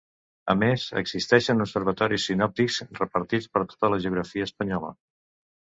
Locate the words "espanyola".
4.51-4.95